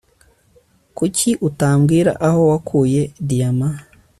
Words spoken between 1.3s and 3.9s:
utambwira aho wakuye diyama